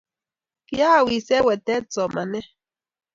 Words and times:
kiawiss 0.67 1.27
eng 1.35 1.45
wetab 1.47 1.83
somanee.. 1.95 2.47